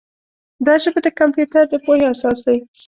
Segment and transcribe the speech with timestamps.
[0.65, 2.57] دا ژبه د کمپیوټر د پوهې اساس دی.